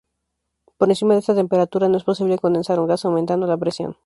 [0.77, 3.97] Por encima de esta temperatura no es posible condensar un gas aumentando la presión.